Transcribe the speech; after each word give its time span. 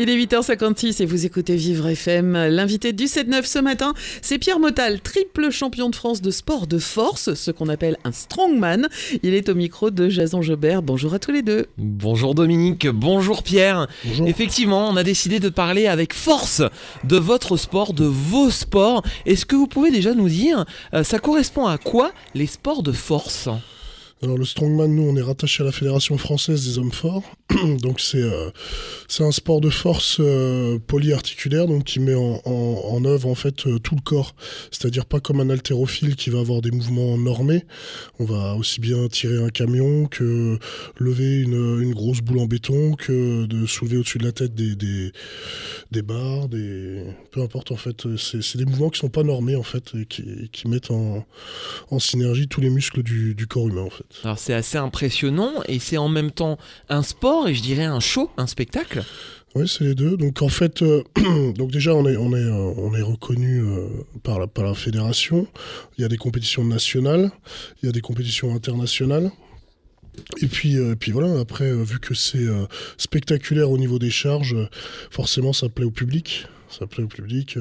Il 0.00 0.10
est 0.10 0.16
8h56 0.16 1.02
et 1.02 1.06
vous 1.06 1.26
écoutez 1.26 1.56
Vivre 1.56 1.88
FM. 1.88 2.34
L'invité 2.50 2.92
du 2.92 3.06
7-9 3.06 3.44
ce 3.44 3.58
matin, 3.58 3.94
c'est 4.22 4.38
Pierre 4.38 4.60
Motal, 4.60 5.00
triple 5.00 5.50
champion 5.50 5.90
de 5.90 5.96
France 5.96 6.22
de 6.22 6.30
sport 6.30 6.68
de 6.68 6.78
force, 6.78 7.34
ce 7.34 7.50
qu'on 7.50 7.68
appelle 7.68 7.96
un 8.04 8.12
strongman. 8.12 8.86
Il 9.24 9.34
est 9.34 9.48
au 9.48 9.56
micro 9.56 9.90
de 9.90 10.08
Jason 10.08 10.40
Jobert. 10.40 10.82
Bonjour 10.82 11.14
à 11.14 11.18
tous 11.18 11.32
les 11.32 11.42
deux. 11.42 11.66
Bonjour 11.78 12.36
Dominique, 12.36 12.86
bonjour 12.86 13.42
Pierre. 13.42 13.88
Effectivement, 14.24 14.88
on 14.88 14.94
a 14.94 15.02
décidé 15.02 15.40
de 15.40 15.48
parler 15.48 15.88
avec 15.88 16.14
force 16.14 16.62
de 17.02 17.16
votre 17.16 17.56
sport, 17.56 17.92
de 17.92 18.04
vos 18.04 18.50
sports. 18.50 19.02
Est-ce 19.26 19.46
que 19.46 19.56
vous 19.56 19.66
pouvez 19.66 19.90
déjà 19.90 20.14
nous 20.14 20.28
dire, 20.28 20.64
euh, 20.94 21.02
ça 21.02 21.18
correspond 21.18 21.66
à 21.66 21.76
quoi 21.76 22.12
les 22.36 22.46
sports 22.46 22.84
de 22.84 22.92
force? 22.92 23.48
Alors 24.22 24.38
le 24.38 24.44
strongman, 24.44 24.94
nous, 24.94 25.02
on 25.02 25.16
est 25.16 25.22
rattaché 25.22 25.64
à 25.64 25.66
la 25.66 25.72
Fédération 25.72 26.16
française 26.18 26.64
des 26.64 26.78
hommes 26.78 26.92
forts. 26.92 27.24
donc 27.80 27.98
c'est 28.00 28.22
euh, 28.22 28.50
un 29.20 29.32
sport 29.32 29.60
de 29.60 29.70
force 29.70 30.18
euh, 30.20 30.78
polyarticulaire, 30.86 31.66
donc 31.66 31.84
qui 31.84 31.98
met 31.98 32.14
en, 32.14 33.04
œuvre 33.04 33.28
en 33.28 33.34
fait 33.34 33.66
euh, 33.66 33.78
tout 33.78 33.94
le 33.94 34.02
corps. 34.02 34.34
C'est-à-dire 34.70 35.06
pas 35.06 35.20
comme 35.20 35.40
un 35.40 35.48
haltérophile 35.48 36.16
qui 36.16 36.30
va 36.30 36.40
avoir 36.40 36.60
des 36.60 36.70
mouvements 36.70 37.16
normés. 37.16 37.64
On 38.18 38.24
va 38.24 38.54
aussi 38.54 38.80
bien 38.80 39.08
tirer 39.08 39.42
un 39.42 39.48
camion 39.48 40.06
que 40.06 40.58
lever 40.98 41.40
une, 41.42 41.94
grosse 41.94 42.20
boule 42.20 42.40
en 42.40 42.46
béton, 42.46 42.94
que 42.94 43.46
de 43.46 43.66
soulever 43.66 43.96
au-dessus 43.96 44.18
de 44.18 44.24
la 44.24 44.32
tête 44.32 44.54
des, 44.54 44.76
des, 44.76 45.12
des 45.90 46.02
barres, 46.02 46.48
des 46.48 47.02
peu 47.30 47.40
importe 47.40 47.72
en 47.72 47.76
fait. 47.76 48.06
C'est 48.16 48.58
des 48.58 48.66
mouvements 48.66 48.90
qui 48.90 48.98
sont 48.98 49.08
pas 49.08 49.22
normés 49.22 49.56
en 49.56 49.62
fait, 49.62 49.92
et 49.98 50.04
qui, 50.04 50.50
qui 50.52 50.68
mettent 50.68 50.90
en, 50.90 51.24
en 51.90 51.98
synergie 51.98 52.46
tous 52.46 52.60
les 52.60 52.70
muscles 52.70 53.02
du, 53.02 53.34
du 53.34 53.46
corps 53.46 53.68
humain 53.68 53.82
en 53.82 53.90
fait. 53.90 54.04
Alors 54.24 54.38
c'est 54.38 54.54
assez 54.54 54.76
impressionnant 54.76 55.52
et 55.66 55.78
c'est 55.78 55.96
en 55.96 56.08
même 56.08 56.30
temps 56.30 56.58
un 56.88 57.02
sport 57.02 57.37
et 57.46 57.54
je 57.54 57.62
dirais 57.62 57.84
un 57.84 58.00
show, 58.00 58.30
un 58.36 58.46
spectacle? 58.46 59.04
Oui, 59.54 59.66
c'est 59.66 59.84
les 59.84 59.94
deux. 59.94 60.16
Donc 60.16 60.42
en 60.42 60.48
fait, 60.48 60.82
euh, 60.82 61.02
donc 61.56 61.70
déjà 61.70 61.94
on 61.94 62.06
est 62.06 62.16
on 62.16 62.32
euh, 62.32 63.04
reconnu 63.04 63.62
euh, 63.62 63.88
par 64.22 64.38
la 64.38 64.74
fédération. 64.74 65.46
Il 65.96 66.02
y 66.02 66.04
a 66.04 66.08
des 66.08 66.18
compétitions 66.18 66.64
nationales, 66.64 67.30
il 67.82 67.86
y 67.86 67.88
a 67.88 67.92
des 67.92 68.00
compétitions 68.00 68.54
internationales. 68.54 69.30
Et 70.42 70.48
puis, 70.48 70.76
voilà, 71.12 71.38
après, 71.38 71.72
vu 71.72 72.00
que 72.00 72.12
c'est 72.12 72.44
spectaculaire 72.96 73.70
au 73.70 73.78
niveau 73.78 74.00
des 74.00 74.10
charges, 74.10 74.56
forcément 75.12 75.52
ça 75.52 75.68
plaît 75.68 75.84
au 75.84 75.92
public. 75.92 76.46
Ça 76.68 76.88
plaît 76.88 77.04
au 77.04 77.06
public. 77.06 77.56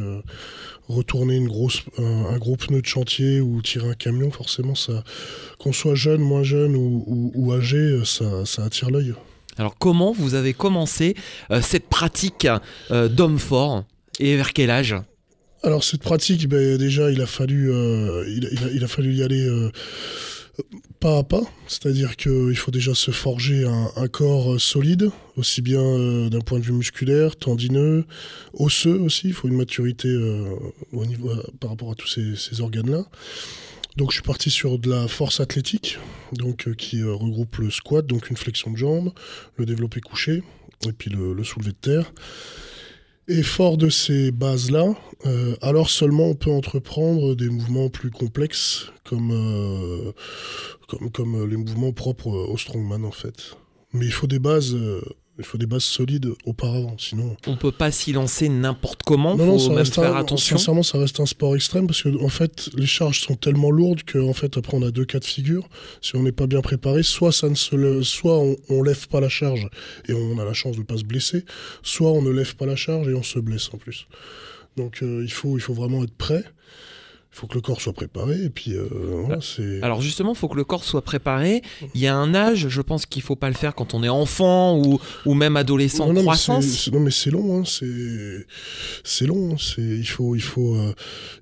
retourner 0.87 1.35
une 1.35 1.47
grosse, 1.47 1.83
un, 1.99 2.35
gros 2.39 2.55
pneu 2.55 2.81
de 2.81 2.87
chantier 2.87 3.41
ou 3.41 3.61
tirer 3.61 3.87
un 3.87 3.93
camion, 3.93 4.31
forcément, 4.31 4.73
ça, 4.73 5.03
qu'on 5.59 5.71
soit 5.71 5.93
jeune, 5.93 6.19
moins 6.19 6.41
jeune 6.41 6.75
ou, 6.75 7.53
âgé, 7.53 8.01
ça 8.03 8.65
attire 8.65 8.89
l'œil. 8.89 9.13
Alors 9.57 9.77
comment 9.77 10.11
vous 10.11 10.35
avez 10.35 10.53
commencé 10.53 11.15
euh, 11.51 11.61
cette 11.61 11.87
pratique 11.87 12.47
euh, 12.91 13.07
d'homme 13.09 13.39
fort 13.39 13.83
et 14.19 14.35
vers 14.35 14.53
quel 14.53 14.69
âge? 14.69 14.95
Alors 15.63 15.83
cette 15.83 16.01
pratique, 16.01 16.47
ben, 16.47 16.77
déjà, 16.77 17.09
il 17.11 17.21
a 17.21 17.25
fallu, 17.25 17.71
euh, 17.71 18.23
il, 18.27 18.83
a- 18.83 18.87
fallu 18.87 19.13
y 19.13 19.23
aller 19.23 19.49
pas 20.99 21.17
à 21.19 21.23
pas. 21.23 21.41
C'est-à-dire 21.67 22.15
qu'il 22.15 22.55
faut 22.55 22.71
déjà 22.71 22.93
se 22.93 23.11
forger 23.11 23.65
un, 23.65 24.07
corps 24.07 24.61
solide, 24.61 25.09
aussi 25.35 25.61
bien 25.61 26.29
d'un 26.29 26.41
point 26.41 26.59
de 26.59 26.63
vue 26.63 26.73
musculaire, 26.73 27.35
tendineux, 27.35 28.05
osseux 28.53 28.99
aussi. 28.99 29.27
Il 29.29 29.33
faut 29.33 29.47
une 29.47 29.55
maturité 29.57 30.15
au 30.93 31.05
niveau, 31.05 31.31
par 31.59 31.71
rapport 31.71 31.91
à 31.91 31.95
tous 31.95 32.07
ces 32.35 32.61
organes-là. 32.61 33.05
Donc 33.97 34.11
je 34.11 34.17
suis 34.17 34.23
parti 34.23 34.51
sur 34.51 34.77
de 34.77 34.91
la 34.91 35.07
force 35.07 35.39
athlétique, 35.39 35.97
donc 36.31 36.67
euh, 36.67 36.75
qui 36.75 37.01
euh, 37.01 37.15
regroupe 37.15 37.57
le 37.57 37.71
squat, 37.71 38.05
donc 38.05 38.29
une 38.29 38.37
flexion 38.37 38.69
de 38.69 38.77
jambe, 38.77 39.11
le 39.55 39.65
développé 39.65 40.01
couché, 40.01 40.43
et 40.87 40.91
puis 40.91 41.09
le, 41.09 41.33
le 41.33 41.43
soulevé 41.43 41.71
de 41.71 41.77
terre. 41.77 42.13
Et 43.27 43.41
fort 43.41 43.75
de 43.75 43.89
ces 43.89 44.31
bases-là, 44.31 44.93
euh, 45.25 45.55
alors 45.63 45.89
seulement 45.89 46.27
on 46.27 46.35
peut 46.35 46.51
entreprendre 46.51 47.33
des 47.33 47.49
mouvements 47.49 47.89
plus 47.89 48.11
complexes, 48.11 48.91
comme, 49.03 50.13
comme, 50.87 51.09
comme 51.09 51.49
les 51.49 51.57
mouvements 51.57 51.91
propres 51.91 52.29
au 52.29 52.55
strongman 52.55 53.03
en 53.03 53.11
fait. 53.11 53.57
Mais 53.93 54.05
il 54.05 54.13
faut 54.13 54.27
des 54.27 54.39
bases, 54.39 54.77
il 55.39 55.45
faut 55.45 55.57
des 55.57 55.65
bases 55.67 55.83
solides 55.83 56.31
auparavant, 56.45 56.95
sinon. 56.97 57.35
On 57.45 57.55
peut 57.57 57.71
pas 57.71 57.91
s'y 57.91 58.11
lancer 58.11 58.49
n'importe 58.49 59.03
comment, 59.03 59.35
Non, 59.35 59.45
non, 59.45 59.59
ça 59.59 59.69
même 59.69 59.77
reste 59.79 59.95
faire 59.95 60.15
un- 60.15 60.19
attention. 60.19 60.57
Sincèrement, 60.57 60.83
ça 60.83 60.97
reste 60.97 61.19
un 61.19 61.25
sport 61.25 61.55
extrême 61.55 61.85
parce 61.87 62.01
que 62.01 62.23
en 62.23 62.29
fait, 62.29 62.69
les 62.75 62.85
charges 62.87 63.21
sont 63.21 63.35
tellement 63.35 63.69
lourdes 63.69 64.03
que 64.03 64.17
en 64.17 64.33
fait, 64.33 64.57
après, 64.57 64.75
on 64.77 64.81
a 64.83 64.91
deux 64.91 65.05
cas 65.05 65.19
de 65.19 65.25
figure. 65.25 65.67
Si 66.01 66.15
on 66.15 66.23
n'est 66.23 66.31
pas 66.31 66.47
bien 66.47 66.61
préparé, 66.61 67.03
soit 67.03 67.31
ça 67.31 67.49
ne 67.49 67.55
se, 67.55 67.75
le- 67.75 68.03
soit 68.03 68.37
on, 68.39 68.55
on 68.69 68.81
lève 68.83 69.07
pas 69.07 69.19
la 69.19 69.29
charge 69.29 69.67
et 70.07 70.13
on 70.13 70.39
a 70.39 70.45
la 70.45 70.53
chance 70.53 70.75
de 70.77 70.81
pas 70.83 70.97
se 70.97 71.03
blesser, 71.03 71.45
soit 71.83 72.11
on 72.11 72.21
ne 72.21 72.31
lève 72.31 72.55
pas 72.55 72.65
la 72.65 72.75
charge 72.75 73.07
et 73.07 73.13
on 73.13 73.23
se 73.23 73.39
blesse 73.39 73.69
en 73.73 73.77
plus. 73.77 74.07
Donc, 74.75 75.01
euh, 75.03 75.21
il 75.23 75.31
faut, 75.31 75.57
il 75.57 75.61
faut 75.61 75.73
vraiment 75.73 76.03
être 76.03 76.13
prêt. 76.15 76.43
Il 77.37 77.41
faut 77.41 77.45
que 77.47 77.53
le 77.53 77.61
corps 77.61 77.81
soit 77.81 77.93
préparé 77.93 78.41
et 78.45 78.49
puis 78.49 78.73
euh, 78.73 78.87
voilà, 78.91 79.39
c'est. 79.41 79.79
Alors 79.83 80.01
justement, 80.01 80.31
il 80.33 80.35
faut 80.35 80.47
que 80.47 80.55
le 80.57 80.63
corps 80.63 80.83
soit 80.83 81.03
préparé. 81.03 81.61
Il 81.93 82.01
y 82.01 82.07
a 82.07 82.15
un 82.15 82.33
âge, 82.33 82.67
je 82.67 82.81
pense 82.81 83.05
qu'il 83.05 83.21
faut 83.21 83.35
pas 83.35 83.47
le 83.49 83.53
faire 83.53 83.75
quand 83.75 83.93
on 83.93 84.01
est 84.03 84.09
enfant 84.09 84.75
ou, 84.75 84.99
ou 85.27 85.35
même 85.35 85.55
adolescent 85.55 86.07
Non, 86.07 86.13
non, 86.13 86.21
mais 86.21 86.25
croissance. 86.25 86.65
c'est- 86.65 86.85
c'est- 86.85 86.91
non, 86.91 86.99
mais 86.99 87.11
c'est 87.11 87.29
long, 87.29 87.59
hein, 87.59 87.63
c'est 87.63 88.47
c'est 89.03 89.27
long. 89.27 89.51
hein, 89.53 89.55
C'est 89.59 89.83
il 89.83 90.07
faut 90.07 90.35
il 90.35 90.41
faut 90.41 90.73
euh, 90.75 90.95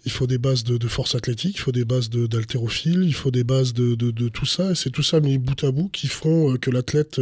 il 0.05 0.11
faut 0.11 0.27
des 0.27 0.37
bases 0.37 0.65
de, 0.65 0.75
de 0.77 0.87
force 0.89 1.15
athlétique, 1.15 1.55
il 1.55 1.61
faut 1.61 1.71
des 1.71 1.85
bases 1.85 2.09
de- 2.09 2.27
d'haltérophile, 2.27 3.03
il 3.05 3.13
faut 3.13 3.31
des 3.31 3.45
bases 3.45 3.73
de, 3.73 3.95
de, 3.95 4.11
de 4.11 4.27
tout 4.27 4.45
ça. 4.45 4.71
Et 4.71 4.75
c'est 4.75 4.89
tout 4.89 5.03
ça 5.03 5.21
mis 5.21 5.37
bout 5.37 5.63
à 5.63 5.71
bout 5.71 5.87
qui 5.87 6.07
font 6.07 6.51
euh, 6.51 6.57
que 6.57 6.71
l'athlète 6.71 7.21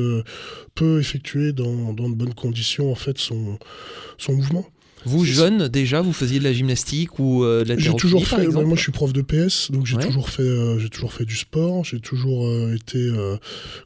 peut 0.73 0.99
effectuer 0.99 1.53
dans, 1.53 1.93
dans 1.93 2.09
de 2.09 2.15
bonnes 2.15 2.33
conditions 2.33 2.91
en 2.91 2.95
fait 2.95 3.19
son 3.19 3.59
son 4.17 4.33
mouvement. 4.33 4.65
Vous, 5.05 5.25
jeune, 5.25 5.67
déjà, 5.67 6.01
vous 6.01 6.13
faisiez 6.13 6.39
de 6.39 6.43
la 6.43 6.53
gymnastique 6.53 7.19
ou 7.19 7.43
euh, 7.43 7.63
de 7.63 7.69
la 7.69 7.77
J'ai 7.77 7.93
toujours 7.95 8.25
par 8.27 8.39
fait. 8.39 8.47
moi, 8.47 8.75
je 8.75 8.81
suis 8.81 8.91
prof 8.91 9.11
de 9.13 9.21
PS, 9.21 9.69
donc 9.71 9.85
j'ai 9.85 9.95
Ouais. 9.97 10.05
toujours 10.05 10.29
fait 10.29 10.43
euh, 10.43 10.79
j'ai 10.79 10.89
toujours 10.89 11.11
fait 11.13 11.25
du 11.25 11.35
sport, 11.35 11.83
j'ai 11.83 11.99
toujours 11.99 12.45
euh, 12.47 12.75
été 12.75 13.09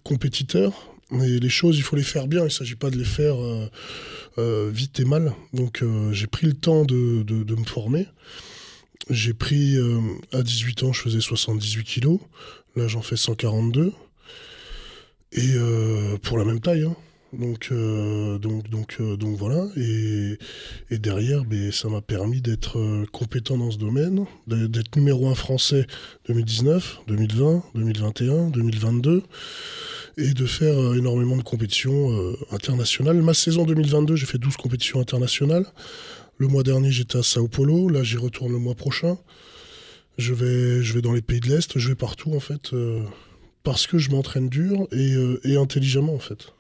compétiteur. 0.03 0.73
Et 1.23 1.39
les 1.39 1.49
choses, 1.49 1.77
il 1.77 1.83
faut 1.83 1.95
les 1.95 2.03
faire 2.03 2.27
bien. 2.27 2.41
Il 2.41 2.45
ne 2.45 2.49
s'agit 2.49 2.75
pas 2.75 2.89
de 2.89 2.97
les 2.97 3.05
faire 3.05 3.37
vite 4.37 4.99
et 4.99 5.05
mal. 5.05 5.33
Donc, 5.53 5.81
j'ai 6.11 6.27
pris 6.27 6.45
le 6.47 6.53
temps 6.53 6.83
de, 6.83 7.23
de, 7.23 7.43
de 7.43 7.55
me 7.55 7.63
former. 7.63 8.07
J'ai 9.09 9.33
pris, 9.33 9.77
à 10.33 10.43
18 10.43 10.83
ans, 10.83 10.91
je 10.93 11.01
faisais 11.01 11.21
78 11.21 11.83
kilos. 11.85 12.19
Là, 12.75 12.87
j'en 12.89 13.01
fais 13.01 13.15
142. 13.15 13.93
Et 15.31 15.53
pour 16.23 16.37
la 16.37 16.43
même 16.43 16.59
taille. 16.59 16.83
hein. 16.83 16.95
Donc, 17.33 17.69
euh, 17.71 18.37
donc, 18.37 18.69
donc, 18.69 18.97
euh, 18.99 19.17
donc 19.17 19.37
voilà. 19.37 19.67
Et, 19.75 20.37
et 20.89 20.97
derrière, 20.97 21.43
ben, 21.43 21.71
ça 21.71 21.89
m'a 21.89 22.01
permis 22.01 22.41
d'être 22.41 22.79
euh, 22.79 23.05
compétent 23.11 23.57
dans 23.57 23.69
ce 23.69 23.77
domaine, 23.77 24.25
d'être 24.47 24.95
numéro 24.95 25.27
un 25.27 25.35
français 25.35 25.85
2019, 26.27 27.01
2020, 27.07 27.63
2021, 27.75 28.49
2022, 28.49 29.23
et 30.17 30.33
de 30.33 30.45
faire 30.45 30.77
énormément 30.95 31.35
de 31.35 31.43
compétitions 31.43 32.09
internationales. 32.51 33.21
Ma 33.21 33.33
saison 33.33 33.65
2022, 33.65 34.15
j'ai 34.15 34.25
fait 34.25 34.39
12 34.39 34.55
compétitions 34.57 34.99
internationales. 34.99 35.65
Le 36.37 36.47
mois 36.47 36.63
dernier, 36.63 36.91
j'étais 36.91 37.17
à 37.17 37.23
Sao 37.23 37.47
Paulo. 37.47 37.89
Là, 37.89 38.03
j'y 38.03 38.17
retourne 38.17 38.51
le 38.51 38.57
mois 38.57 38.75
prochain. 38.75 39.17
Je 40.17 40.33
vais, 40.33 40.81
je 40.81 40.93
vais 40.93 41.01
dans 41.01 41.13
les 41.13 41.21
pays 41.21 41.39
de 41.39 41.49
l'Est. 41.49 41.77
Je 41.77 41.89
vais 41.89 41.95
partout, 41.95 42.33
en 42.33 42.39
fait, 42.39 42.71
parce 43.63 43.85
que 43.85 43.99
je 43.99 44.09
m'entraîne 44.09 44.49
dur 44.49 44.87
et, 44.91 45.13
et 45.43 45.57
intelligemment, 45.57 46.15
en 46.15 46.19
fait. 46.19 46.51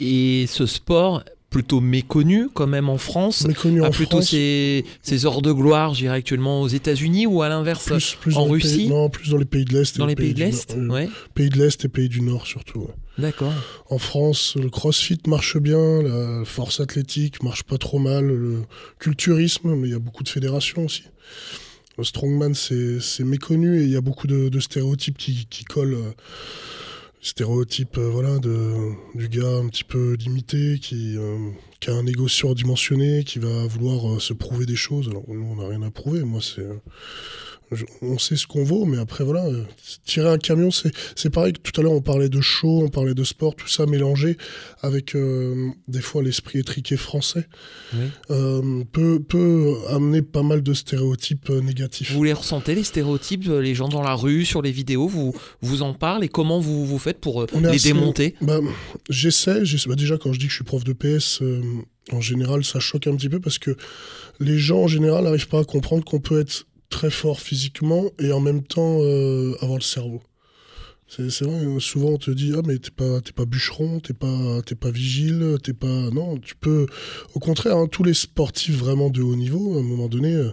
Et 0.00 0.46
ce 0.48 0.66
sport, 0.66 1.22
plutôt 1.50 1.80
méconnu 1.80 2.48
quand 2.52 2.66
même 2.66 2.88
en 2.88 2.98
France, 2.98 3.46
Méconnu 3.46 3.82
a 3.82 3.86
en 3.86 3.90
plutôt 3.90 4.18
France. 4.18 4.30
ses, 4.30 4.84
ses 5.02 5.24
heures 5.26 5.40
de 5.42 5.50
gloire, 5.50 5.94
je 5.94 6.00
dirais 6.00 6.16
actuellement 6.18 6.60
aux 6.62 6.68
États-Unis 6.68 7.26
ou 7.26 7.40
à 7.42 7.48
l'inverse 7.48 7.86
Plus, 7.86 8.16
plus 8.20 8.36
en 8.36 8.40
dans 8.40 8.44
les 8.46 8.50
Russie 8.52 8.76
pays- 8.76 8.88
Non, 8.88 9.08
plus 9.08 9.30
dans 9.30 9.38
les 9.38 9.44
pays 9.46 9.64
de 9.64 9.72
l'Est. 9.72 9.96
et 9.96 9.98
dans 9.98 10.06
les 10.06 10.14
pays 10.14 10.30
de 10.30 10.34
du 10.34 10.42
l'Est. 10.44 10.74
Euh, 10.76 10.88
Ouais, 10.88 11.08
Pays 11.34 11.48
de 11.48 11.56
l'Est 11.58 11.84
et 11.84 11.88
pays 11.88 12.08
du 12.10 12.20
Nord, 12.20 12.46
surtout. 12.46 12.80
ouais. 12.80 12.94
d'accord. 13.18 13.52
En 13.88 13.98
France, 13.98 14.56
le 14.60 14.68
crossfit 14.68 15.18
marche 15.26 15.56
bien, 15.56 16.02
la 16.02 16.44
force 16.44 16.80
athlétique 16.80 17.42
marche 17.42 17.62
pas 17.64 17.78
trop 17.78 17.98
mal, 17.98 18.26
le 18.26 18.62
culturisme, 18.98 19.74
mais 19.74 19.88
il 19.88 19.92
y 19.92 19.96
a 19.96 19.98
beaucoup 19.98 20.22
de 20.22 20.28
fédérations 20.28 20.84
aussi. 20.84 21.04
Le 21.96 22.04
strongman, 22.04 22.54
c'est 22.54 23.00
c'est 23.00 23.24
méconnu 23.24 23.80
et 23.80 23.84
il 23.84 23.90
y 23.90 23.96
a 23.96 24.00
beaucoup 24.00 24.28
de, 24.28 24.48
de 24.50 24.60
stéréotypes 24.60 25.16
qui, 25.18 25.46
qui 25.50 25.64
collent. 25.64 25.94
euh, 25.94 26.12
stéréotypes 27.20 27.98
euh, 27.98 28.10
voilà, 28.10 28.38
de, 28.38 28.92
du 29.14 29.28
gars 29.28 29.56
un 29.56 29.68
petit 29.68 29.84
peu 29.84 30.14
limité, 30.14 30.78
qui, 30.80 31.16
euh, 31.16 31.50
qui 31.80 31.90
a 31.90 31.94
un 31.94 32.06
ego 32.06 32.28
surdimensionné, 32.28 33.24
qui 33.24 33.38
va 33.38 33.66
vouloir 33.66 34.14
euh, 34.14 34.18
se 34.18 34.32
prouver 34.32 34.66
des 34.66 34.76
choses. 34.76 35.08
Alors 35.08 35.24
nous, 35.28 35.44
on 35.44 35.56
n'a 35.56 35.68
rien 35.68 35.82
à 35.82 35.90
prouver. 35.90 36.22
Moi, 36.22 36.40
c'est... 36.42 36.66
on 38.02 38.18
sait 38.18 38.36
ce 38.36 38.46
qu'on 38.46 38.64
vaut, 38.64 38.84
mais 38.86 38.98
après, 38.98 39.24
voilà, 39.24 39.44
euh, 39.46 39.64
tirer 40.06 40.28
un 40.30 40.38
camion, 40.38 40.70
c'est 40.70 41.30
pareil 41.30 41.52
que 41.52 41.60
tout 41.60 41.78
à 41.80 41.84
l'heure, 41.84 41.92
on 41.92 42.00
parlait 42.00 42.28
de 42.28 42.40
show, 42.40 42.82
on 42.82 42.88
parlait 42.88 43.14
de 43.14 43.24
sport, 43.24 43.54
tout 43.56 43.68
ça 43.68 43.84
mélangé 43.86 44.36
avec 44.80 45.14
euh, 45.14 45.68
des 45.86 46.00
fois 46.00 46.22
l'esprit 46.22 46.60
étriqué 46.60 46.96
français, 46.96 47.46
Oui. 47.94 48.06
euh, 48.30 48.84
peut, 48.92 49.20
peut 49.20 49.74
amener 49.90 50.22
pas 50.22 50.42
mal 50.42 50.62
de 50.62 50.72
stéréotypes 50.72 51.50
euh, 51.50 51.60
négatifs. 51.60 52.12
Vous 52.12 52.24
les 52.24 52.32
ressentez, 52.32 52.74
les 52.74 52.84
stéréotypes, 52.84 53.48
euh, 53.48 53.60
les 53.60 53.74
gens 53.74 53.88
dans 53.88 54.02
la 54.02 54.14
rue, 54.14 54.44
sur 54.44 54.62
les 54.62 54.72
vidéos, 54.72 55.06
vous, 55.08 55.34
vous 55.60 55.82
en 55.82 55.92
parlent 55.94 56.24
et 56.24 56.28
comment 56.28 56.60
vous, 56.60 56.86
vous 56.86 56.98
faites 56.98 57.18
pour 57.20 57.46
On 57.52 57.60
les 57.60 57.68
assez- 57.68 57.92
démonter? 57.92 58.34
Bah, 58.40 58.60
j'essaie, 59.10 59.64
j'essaie- 59.64 59.88
bah, 59.88 59.94
déjà 59.94 60.16
quand 60.18 60.32
je 60.32 60.38
dis 60.38 60.46
que 60.46 60.50
je 60.52 60.56
suis 60.56 60.64
prof 60.64 60.84
de 60.84 60.92
PS, 60.92 61.42
euh, 61.42 61.60
en 62.12 62.20
général 62.22 62.64
ça 62.64 62.80
choque 62.80 63.06
un 63.06 63.14
petit 63.16 63.28
peu 63.28 63.38
parce 63.40 63.58
que 63.58 63.76
les 64.40 64.58
gens 64.58 64.82
en 64.84 64.88
général 64.88 65.24
n'arrivent 65.24 65.48
pas 65.48 65.60
à 65.60 65.64
comprendre 65.64 66.04
qu'on 66.04 66.20
peut 66.20 66.40
être 66.40 66.64
très 66.90 67.10
fort 67.10 67.40
physiquement 67.40 68.10
et 68.18 68.32
en 68.32 68.40
même 68.40 68.62
temps 68.62 68.98
euh, 69.00 69.54
avoir 69.60 69.78
le 69.78 69.82
cerveau. 69.82 70.22
C'est 71.10 71.40
vrai, 71.40 71.64
euh, 71.64 71.80
souvent 71.80 72.10
on 72.10 72.18
te 72.18 72.30
dit 72.30 72.52
ah 72.54 72.60
mais 72.66 72.76
t'es 72.78 72.90
pas 72.90 73.20
pas 73.34 73.46
bûcheron, 73.46 73.98
t'es 73.98 74.12
pas 74.12 74.60
pas 74.78 74.90
vigile, 74.90 75.56
t'es 75.62 75.72
pas 75.72 76.10
non 76.10 76.36
tu 76.36 76.54
peux 76.54 76.86
au 77.34 77.38
contraire 77.38 77.78
hein, 77.78 77.86
tous 77.86 78.02
les 78.02 78.12
sportifs 78.12 78.76
vraiment 78.76 79.08
de 79.08 79.22
haut 79.22 79.36
niveau 79.36 79.76
à 79.76 79.80
un 79.80 79.82
moment 79.82 80.08
donné 80.08 80.34
euh, 80.34 80.52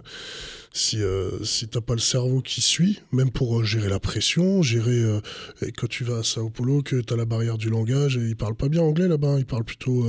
si 0.76 1.02
euh, 1.02 1.42
si 1.42 1.66
t'as 1.68 1.80
pas 1.80 1.94
le 1.94 2.00
cerveau 2.00 2.42
qui 2.42 2.60
suit 2.60 3.00
même 3.10 3.30
pour 3.30 3.58
euh, 3.60 3.64
gérer 3.64 3.88
la 3.88 3.98
pression 3.98 4.60
gérer 4.62 5.00
euh, 5.02 5.20
et 5.62 5.72
quand 5.72 5.86
tu 5.88 6.04
vas 6.04 6.18
à 6.18 6.22
Sao 6.22 6.50
Paulo, 6.50 6.82
que 6.82 6.96
tu 7.00 7.14
as 7.14 7.16
la 7.16 7.24
barrière 7.24 7.56
du 7.56 7.70
langage, 7.70 8.16
et 8.18 8.20
ils 8.20 8.36
parlent 8.36 8.54
pas 8.56 8.68
bien 8.68 8.82
anglais 8.82 9.08
là-bas, 9.08 9.28
hein. 9.28 9.38
ils 9.38 9.46
parlent 9.46 9.64
plutôt 9.64 10.04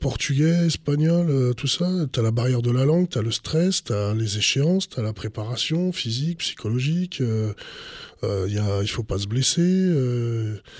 portugais, 0.00 0.66
espagnol, 0.66 1.54
tout 1.54 1.66
ça. 1.66 1.88
Tu 2.12 2.18
as 2.18 2.22
la 2.22 2.30
barrière 2.30 2.62
de 2.62 2.70
la 2.70 2.84
langue, 2.86 3.08
tu 3.10 3.18
as 3.18 3.22
le 3.22 3.30
stress, 3.30 3.84
tu 3.84 3.92
as 3.92 4.14
les 4.14 4.38
échéances, 4.38 4.88
tu 4.88 4.98
as 4.98 5.02
la 5.02 5.12
préparation 5.12 5.92
physique, 5.92 6.38
psychologique. 6.38 7.20
euh, 7.20 7.52
y 8.48 8.58
a, 8.58 8.80
il 8.82 8.88
faut 8.88 9.02
pas 9.04 9.18
se 9.18 9.26
blesser. 9.26 9.60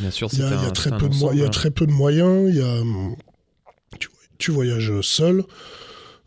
Bien 0.00 0.10
sûr, 0.10 0.28
il 0.32 0.38
y 0.38 0.42
a, 0.42 0.68
y 0.68 0.72
très 0.72 0.90
peu 0.90 1.08
de 1.08 1.14
mo- 1.14 1.30
il 1.32 1.38
y 1.38 1.40
a 1.40 1.44
ensemble. 1.44 1.50
très 1.50 1.70
peu 1.70 1.86
de 1.86 1.92
moyens. 1.92 2.48
Il 2.48 2.56
y 2.56 2.62
a, 2.62 2.82
tu, 3.98 4.08
tu 4.38 4.50
voyages 4.50 5.00
seul. 5.02 5.44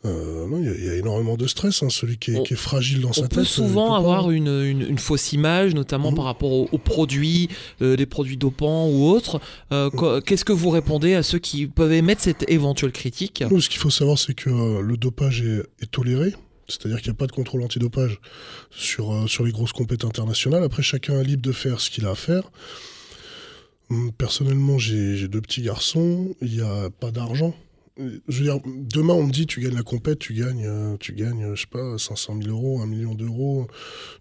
Euh, 0.05 0.47
non, 0.47 0.59
il 0.59 0.65
y, 0.65 0.69
a- 0.69 0.75
il 0.75 0.85
y 0.85 0.89
a 0.89 0.95
énormément 0.95 1.35
de 1.35 1.45
stress. 1.45 1.83
hein. 1.83 1.89
Celui 1.89 2.17
qui 2.17 2.31
est, 2.31 2.37
On- 2.37 2.43
qui 2.43 2.53
est 2.53 2.57
fragile 2.57 3.01
dans 3.01 3.11
sa 3.11 3.19
On 3.21 3.23
tête. 3.23 3.33
peut 3.33 3.41
euh, 3.41 3.43
souvent 3.43 3.87
il 3.87 3.89
peut 3.89 3.91
pas. 3.91 3.97
avoir 3.97 4.31
une, 4.31 4.47
une- 4.47 4.81
une 4.81 4.97
fausse 4.97 5.33
image, 5.33 5.75
notamment 5.75 6.11
Mhm. 6.11 6.15
par 6.15 6.25
rapport 6.25 6.51
aux, 6.53 6.69
aux 6.71 6.77
produits, 6.77 7.49
euh, 7.81 7.97
des 7.97 8.05
produits 8.05 8.37
dopants 8.37 8.87
ou 8.87 9.03
autres. 9.09 9.41
Euh, 9.73 9.89
quoi- 9.89 10.21
Qu'est-ce 10.21 10.45
que 10.45 10.53
vous 10.53 10.69
répondez 10.69 11.15
à 11.15 11.23
ceux 11.23 11.39
qui 11.39 11.67
peuvent 11.67 11.91
émettre 11.91 12.21
cette 12.21 12.49
éventuelle 12.49 12.93
critique? 12.93 13.43
Ce 13.59 13.67
qu'il 13.69 13.79
faut 13.81 13.89
savoir, 13.89 14.17
c'est 14.17 14.33
que 14.33 14.49
le 14.81 14.95
dopage 14.95 15.41
est, 15.41 15.63
est 15.83 15.91
toléré. 15.91 16.33
C'est-à-dire 16.69 17.01
qu'il 17.01 17.09
n'y 17.11 17.15
a 17.15 17.17
pas 17.17 17.25
de 17.27 17.31
contrôle 17.31 17.63
antidopage 17.63 18.21
sur, 18.71 19.27
sur 19.27 19.43
les 19.43 19.51
grosses 19.51 19.73
compétitions 19.73 20.07
internationales. 20.09 20.63
Après, 20.63 20.83
chacun 20.83 21.19
est 21.19 21.23
libre 21.23 21.41
de 21.41 21.51
faire 21.51 21.81
ce 21.81 21.89
qu'il 21.89 22.05
a 22.05 22.11
à 22.11 22.15
faire. 22.15 22.43
Hum, 23.89 24.11
Personnellement, 24.17 24.77
j'ai 24.77 25.27
deux 25.27 25.41
petits 25.41 25.63
garçons. 25.63 26.35
Il 26.41 26.51
n'y 26.51 26.61
a 26.61 26.89
pas 26.91 27.11
d'argent. 27.11 27.55
Je 28.27 28.37
veux 28.37 28.43
dire, 28.45 28.59
demain, 28.65 29.13
on 29.13 29.23
me 29.27 29.31
dit, 29.31 29.45
tu 29.45 29.59
gagnes 29.59 29.75
la 29.75 29.83
compète, 29.83 30.19
tu 30.19 30.33
gagnes, 30.33 30.65
euh, 30.65 30.95
tu 30.97 31.13
gagnes, 31.13 31.53
je 31.53 31.61
sais 31.61 31.67
pas, 31.67 31.97
500 31.97 32.39
000 32.41 32.55
euros, 32.55 32.81
1 32.81 32.85
million 32.87 33.13
d'euros. 33.13 33.67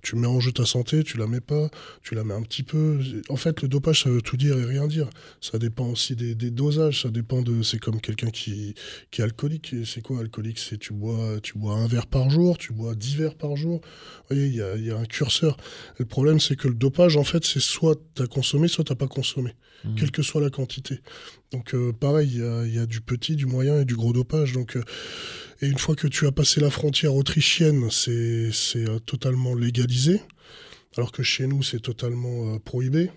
Tu 0.03 0.17
mets 0.17 0.27
en 0.27 0.41
jeu 0.41 0.51
ta 0.51 0.67
santé, 0.67 1.05
tu 1.05 1.17
la 1.17 1.27
mets 1.29 1.41
pas, 1.41 1.71
tu 2.03 2.15
la 2.17 2.25
mets 2.25 2.35
un 2.35 2.43
petit 2.43 2.65
peu. 2.65 2.99
En 3.29 3.37
fait, 3.37 3.63
le 3.63 3.69
dopage, 3.69 4.03
ça 4.03 4.11
veut 4.11 4.21
tout 4.23 4.37
dire 4.37 4.59
et 4.59 4.65
rien 4.65 4.87
dire. 4.89 5.09
Ça 5.41 5.59
dépend 5.59 5.87
aussi 5.89 6.17
des, 6.17 6.35
des 6.35 6.51
dosages, 6.51 7.03
ça 7.03 7.11
dépend 7.11 7.43
de. 7.43 7.63
C'est 7.63 7.79
comme 7.79 8.01
quelqu'un 8.01 8.31
qui, 8.31 8.75
qui 9.11 9.21
est 9.21 9.25
alcoolique. 9.25 9.75
C'est 9.85 10.01
quoi 10.03 10.19
alcoolique? 10.21 10.59
C'est 10.59 10.79
tu 10.79 10.93
bois, 10.93 11.39
tu 11.43 11.57
bois 11.57 11.75
un 11.75 11.87
verre 11.87 12.09
par 12.09 12.31
jour, 12.31 12.59
tu 12.59 12.73
bois 12.73 12.95
10 12.97 13.17
verres 13.17 13.37
par 13.37 13.55
jour. 13.57 13.81
Vous 13.83 14.35
voyez, 14.35 14.47
il 14.49 14.55
y 14.57 14.63
a, 14.63 14.77
il 14.77 14.85
y 14.85 14.91
a 14.91 14.97
un 14.99 15.05
curseur. 15.05 15.57
Et 15.95 16.01
le 16.01 16.07
problème, 16.07 16.41
c'est 16.41 16.57
que 16.57 16.67
le 16.69 16.75
dopage, 16.75 17.17
en 17.17 17.25
fait, 17.25 17.45
c'est 17.45 17.61
soit 17.61 17.97
tu 18.17 18.23
as 18.23 18.27
consommé, 18.27 18.67
soit 18.67 18.85
tu 18.85 18.95
pas 18.97 19.07
consommé, 19.07 19.53
Mhm. 19.85 19.95
quelle 19.95 20.11
que 20.11 20.23
soit 20.23 20.41
la 20.41 20.51
quantité. 20.51 20.99
Donc, 21.53 21.75
euh, 21.75 21.93
pareil, 21.93 22.29
il 22.35 22.41
y 22.41 22.43
a, 22.45 22.65
il 22.67 22.75
y 22.75 22.79
a 22.79 22.87
du 22.87 23.01
petit, 23.01 23.35
du 23.37 23.47
moyen 23.47 23.81
et 23.81 23.85
du 23.85 23.97
gros 23.97 24.13
dopage. 24.13 24.53
Donc, 24.53 24.77
euh, 24.77 24.83
et 25.63 25.67
une 25.67 25.79
fois 25.79 25.95
que 25.97 26.07
tu 26.07 26.27
as 26.27 26.33
passé 26.33 26.61
la 26.61 26.71
frontière 26.71 27.15
autrichienne, 27.15 27.89
c'est 27.91 28.51
euh, 28.77 28.99
totalement 29.07 29.55
légalisé, 29.55 30.21
alors 30.97 31.11
que 31.11 31.23
chez 31.23 31.47
nous, 31.47 31.63
c'est 31.63 31.81
totalement 31.81 32.59
prohibé. 32.59 33.11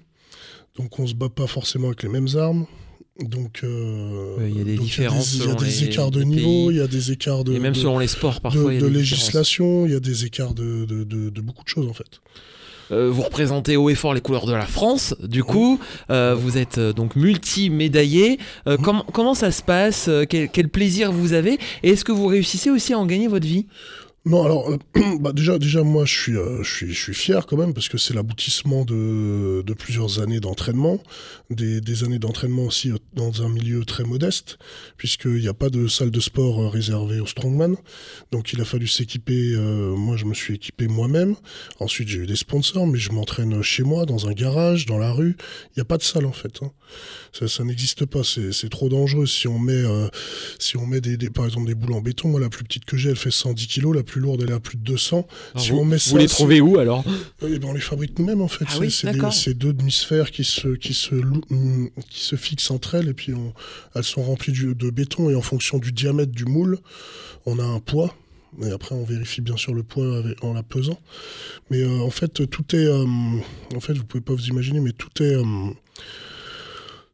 Donc, 0.78 0.98
on 1.00 1.06
se 1.07 1.13
bat 1.13 1.30
pas 1.30 1.48
forcément 1.48 1.88
avec 1.88 2.04
les 2.04 2.10
mêmes 2.10 2.30
armes. 2.36 2.66
Donc, 3.19 3.60
il 3.63 4.57
y 4.57 4.62
a 4.62 4.63
des 4.63 4.75
donc 4.78 4.86
différences 4.86 5.33
Il 5.36 5.45
y 5.45 5.51
a 5.51 5.56
des, 5.56 5.83
écarts 5.83 6.12
de 6.12 6.24
niveau, 6.24 6.72
il 6.72 6.78
y 6.78 6.81
a 6.81 6.88
des 6.88 7.12
écarts 7.12 7.44
de, 7.44 7.54
Et 7.54 7.60
même 7.60 7.75
selon 7.75 8.00
les 8.00 8.07
sports, 8.07 8.39
parfois, 8.39 8.63
de, 8.63 8.69
il 8.72 8.74
y 8.75 8.78
a 8.78 8.81
de 8.81 8.88
des 8.88 9.01
différences. 9.01 9.19
législation, 9.19 9.86
il 9.86 9.92
y 9.92 9.95
a 9.95 10.00
des 10.00 10.24
écarts 10.25 10.54
de, 10.54 10.86
de, 10.86 11.04
de- 11.04 11.30
de 11.30 11.42
beaucoup 11.42 11.63
de 11.66 11.69
choses 11.69 11.88
en 11.88 11.94
fait. 11.94 12.22
Euh, 12.92 13.10
vous 13.12 13.22
représentez 13.22 13.78
haut 13.78 13.90
et 13.90 13.96
fort 13.96 14.14
les 14.14 14.22
couleurs 14.22 14.46
de 14.46 14.54
la 14.54 14.66
France, 14.66 15.16
du 15.22 15.44
coup, 15.44 15.80
euh, 16.10 16.36
vous 16.38 16.58
êtes 16.58 16.78
euh, 16.78 16.94
donc 16.94 17.16
multi-médaillé. 17.16 18.40
Mhm. 18.66 18.78
comment- 19.14 19.34
ça 19.34 19.52
se 19.52 19.62
passe? 19.62 20.10
Quel, 20.30 20.50
quel 20.50 20.68
plaisir 20.70 21.12
vous 21.12 21.34
avez? 21.34 21.58
Et 21.84 21.92
est-ce 21.92 22.04
que 22.04 22.12
vous 22.12 22.28
réussissez 22.28 22.70
aussi 22.70 22.94
à 22.94 23.00
en 23.00 23.06
gagner 23.06 23.28
votre 23.28 23.48
vie? 23.48 23.66
Non, 24.23 24.44
alors 24.44 24.69
euh, 24.69 24.77
bah 25.19 25.31
déjà, 25.33 25.57
moi 25.83 26.06
je 26.06 26.13
suis, 26.13 26.38
euh, 26.38 26.63
fier 26.63 27.47
quand 27.47 27.57
même 27.57 27.73
parce 27.73 27.89
que 27.89 27.97
c'est 27.97 28.13
l'aboutissement 28.13 28.85
de, 28.85 29.63
plusieurs 29.73 30.19
années 30.19 30.39
d'entraînement, 30.39 31.01
des, 31.50 32.03
années 32.03 32.19
d'entraînement 32.19 32.65
aussi 32.65 32.91
euh, 32.91 32.97
dans 33.13 33.41
un 33.41 33.50
milieu 33.50 33.83
très 33.83 34.03
modeste, 34.03 34.59
puisqu'il 34.97 35.39
n'y 35.39 35.47
a 35.47 35.56
pas 35.56 35.71
de 35.71 35.88
salle 35.88 36.12
de 36.12 36.19
sport 36.19 36.62
euh, 36.62 36.68
réservée 36.68 37.19
aux 37.19 37.25
strongman. 37.25 37.75
Donc 38.31 38.53
il 38.53 38.62
a 38.62 38.65
fallu 38.65 38.88
s'équiper. 38.88 39.56
moi 39.57 40.18
je 40.18 40.25
me 40.25 40.35
suis 40.35 40.53
équipé 40.53 40.88
moi-même. 40.88 41.35
Ensuite 41.79 42.07
j'ai 42.07 42.19
eu 42.19 42.27
des 42.27 42.35
sponsors, 42.35 42.85
mais 42.85 43.00
je 43.00 43.12
m'entraîne 43.12 43.63
chez 43.63 43.81
moi, 43.81 44.06
dans 44.06 44.27
un 44.27 44.33
garage, 44.33 44.85
dans 44.85 45.00
la 45.00 45.12
rue. 45.12 45.35
Il 45.69 45.77
n'y 45.79 45.81
a 45.81 45.85
pas 45.85 45.97
de 45.97 46.03
salle 46.03 46.27
en 46.27 46.31
fait. 46.31 46.59
hein. 46.62 46.71
Ça, 47.47 47.63
n'existe 47.63 48.06
pas. 48.06 48.21
C'est 48.23 48.69
trop 48.69 48.89
dangereux 48.89 49.25
si 49.25 49.47
on 49.47 49.57
met, 49.57 49.83
si 50.59 50.77
on 50.77 50.85
met 50.85 51.01
des, 51.01 51.18
par 51.29 51.45
exemple 51.45 51.68
des 51.68 51.75
boules 51.75 51.94
en 51.94 52.01
béton. 52.01 52.27
Moi 52.29 52.39
la 52.39 52.50
plus 52.50 52.63
petite 52.63 52.85
que 52.85 52.97
j'ai, 52.97 53.09
elle 53.09 53.15
fait 53.15 53.31
110 53.31 53.68
kilos. 53.68 53.95
Plus 54.12 54.22
lourde, 54.22 54.42
elle 54.44 54.50
est 54.52 54.54
à 54.54 54.60
plus 54.60 54.78
de 54.78 54.84
200. 54.84 55.25
si 55.58 55.72
on 55.72 55.86
met 55.86 55.98
ça, 56.00 56.18
c'est- 56.28 56.62
où 56.62 56.78
alors? 56.78 57.04
Eh 57.42 57.60
ben, 57.60 57.69
on 57.69 57.74
les 57.74 57.80
fabrique 57.80 58.19
nous-mêmes 58.19 58.42
en 58.42 58.48
fait. 58.48 58.66
Ah 58.68 58.72
C'est- 58.74 58.80
oui, 58.80 58.90
deux 59.56 59.74
demi-sphères 59.74 60.31
qui 60.31 60.44
se, 60.44 60.69
qui, 60.75 60.94
se, 60.94 61.16
hum, 61.16 61.90
qui 62.10 62.19
se 62.24 62.36
fixent 62.36 62.72
entre 62.72 62.96
elles 62.96 63.08
et 63.10 63.13
puis 63.13 63.34
on- 63.34 63.54
elles 63.96 64.04
sont 64.04 64.22
remplies 64.24 64.52
du- 64.52 64.75
de 64.75 64.90
béton 64.90 65.30
et 65.30 65.36
en 65.36 65.42
fonction 65.42 65.78
du 65.78 65.92
diamètre 65.92 66.31
du 66.34 66.46
moule, 66.46 66.78
on 67.46 67.58
a 67.60 67.63
un 67.63 67.80
poids. 67.80 68.13
Et 68.62 68.69
après, 68.72 68.94
on 68.96 69.06
vérifie 69.06 69.40
bien 69.40 69.56
sûr 69.56 69.74
le 69.74 69.81
poids 69.84 70.18
avec- 70.18 70.44
en 70.44 70.52
la 70.54 70.62
pesant. 70.64 71.00
Mais 71.69 71.81
euh, 71.84 72.00
en 72.02 72.10
fait, 72.10 72.50
tout 72.50 72.75
est. 72.75 72.86
euh, 72.86 73.06
en 73.75 73.80
fait, 73.80 73.94
vous 73.94 74.04
pouvez 74.04 74.22
pas 74.24 74.34
vous 74.34 74.48
imaginer, 74.48 74.81
mais 74.81 74.92
tout 74.92 75.24
est 75.24 75.36
euh, 75.38 75.44